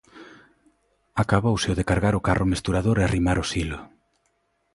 Acabouse 1.23 1.67
o 1.73 1.77
de 1.79 1.87
cargar 1.89 2.15
o 2.19 2.25
carro 2.27 2.49
mesturador 2.53 2.97
e 2.99 3.03
arrimar 3.03 3.37
o 3.43 3.45
silo. 3.51 3.79